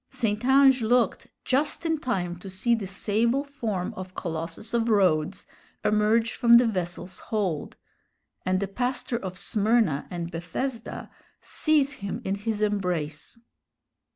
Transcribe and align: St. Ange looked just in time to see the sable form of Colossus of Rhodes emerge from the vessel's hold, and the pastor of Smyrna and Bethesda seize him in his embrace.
St. 0.09 0.43
Ange 0.43 0.81
looked 0.81 1.27
just 1.45 1.85
in 1.85 1.99
time 1.99 2.39
to 2.39 2.49
see 2.49 2.73
the 2.73 2.87
sable 2.87 3.43
form 3.43 3.93
of 3.95 4.15
Colossus 4.15 4.73
of 4.73 4.89
Rhodes 4.89 5.45
emerge 5.85 6.33
from 6.33 6.57
the 6.57 6.65
vessel's 6.65 7.19
hold, 7.29 7.77
and 8.43 8.59
the 8.59 8.67
pastor 8.67 9.17
of 9.17 9.37
Smyrna 9.37 10.07
and 10.09 10.31
Bethesda 10.31 11.11
seize 11.39 11.93
him 12.01 12.19
in 12.25 12.33
his 12.33 12.63
embrace. 12.63 13.37